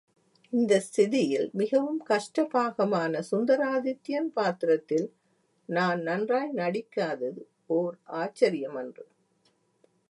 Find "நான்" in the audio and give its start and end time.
5.69-6.01